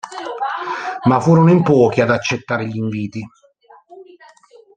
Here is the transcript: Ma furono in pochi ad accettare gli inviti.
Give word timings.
Ma 1.03 1.19
furono 1.19 1.51
in 1.51 1.61
pochi 1.61 2.01
ad 2.01 2.09
accettare 2.09 2.65
gli 2.65 2.75
inviti. 2.75 3.23